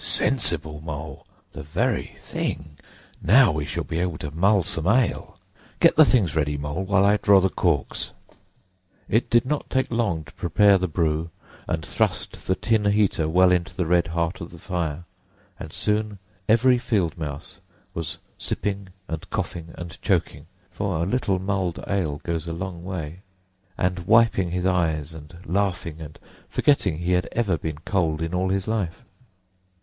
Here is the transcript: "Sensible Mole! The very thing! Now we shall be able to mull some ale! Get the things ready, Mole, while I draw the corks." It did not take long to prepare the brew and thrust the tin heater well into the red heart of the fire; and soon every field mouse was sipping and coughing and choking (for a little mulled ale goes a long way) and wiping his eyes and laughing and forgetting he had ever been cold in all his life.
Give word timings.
"Sensible 0.03 0.81
Mole! 0.83 1.27
The 1.53 1.61
very 1.61 2.15
thing! 2.17 2.79
Now 3.21 3.51
we 3.51 3.65
shall 3.65 3.83
be 3.83 3.99
able 3.99 4.17
to 4.17 4.31
mull 4.31 4.63
some 4.63 4.87
ale! 4.87 5.37
Get 5.79 5.95
the 5.95 6.05
things 6.05 6.35
ready, 6.35 6.57
Mole, 6.57 6.83
while 6.85 7.05
I 7.05 7.17
draw 7.17 7.39
the 7.39 7.49
corks." 7.51 8.09
It 9.07 9.29
did 9.29 9.45
not 9.45 9.69
take 9.69 9.91
long 9.91 10.23
to 10.23 10.33
prepare 10.33 10.79
the 10.79 10.87
brew 10.87 11.29
and 11.67 11.85
thrust 11.85 12.47
the 12.47 12.55
tin 12.55 12.85
heater 12.85 13.29
well 13.29 13.51
into 13.51 13.75
the 13.75 13.85
red 13.85 14.07
heart 14.07 14.41
of 14.41 14.49
the 14.49 14.57
fire; 14.57 15.03
and 15.59 15.71
soon 15.71 16.17
every 16.49 16.79
field 16.79 17.15
mouse 17.15 17.59
was 17.93 18.17
sipping 18.39 18.87
and 19.07 19.29
coughing 19.29 19.67
and 19.77 20.01
choking 20.01 20.47
(for 20.71 21.03
a 21.03 21.05
little 21.05 21.37
mulled 21.37 21.79
ale 21.85 22.19
goes 22.23 22.47
a 22.47 22.53
long 22.53 22.83
way) 22.83 23.19
and 23.77 24.07
wiping 24.07 24.49
his 24.49 24.65
eyes 24.65 25.13
and 25.13 25.37
laughing 25.45 26.01
and 26.01 26.17
forgetting 26.49 26.97
he 26.97 27.11
had 27.11 27.29
ever 27.33 27.55
been 27.55 27.77
cold 27.85 28.23
in 28.23 28.33
all 28.33 28.49
his 28.49 28.67
life. 28.67 29.03